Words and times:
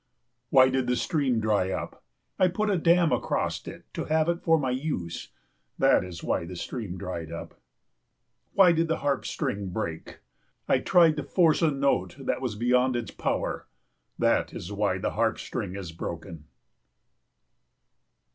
Why 0.49 0.69
did 0.69 0.87
the 0.87 0.95
stream 0.95 1.39
dry 1.39 1.69
up? 1.69 2.03
I 2.39 2.47
put 2.47 2.71
a 2.71 2.75
dam 2.79 3.11
across 3.11 3.67
it 3.67 3.85
to 3.93 4.05
have 4.05 4.27
it 4.29 4.41
for 4.41 4.57
my 4.57 4.71
use, 4.71 5.29
that 5.77 6.03
is 6.03 6.23
why 6.23 6.43
the 6.43 6.55
stream 6.55 6.97
dried 6.97 7.31
up. 7.31 7.61
Why 8.53 8.71
did 8.71 8.87
the 8.87 8.97
harp 9.05 9.27
string 9.27 9.67
break? 9.69 10.21
I 10.67 10.79
tried 10.79 11.17
to 11.17 11.23
force 11.23 11.61
a 11.61 11.69
note 11.69 12.15
that 12.17 12.41
was 12.41 12.55
beyond 12.55 12.95
its 12.95 13.11
power, 13.11 13.67
that 14.17 14.55
is 14.55 14.71
why 14.71 14.97
the 14.97 15.11
harp 15.11 15.37
string 15.37 15.75
is 15.75 15.91
broken. 15.91 16.45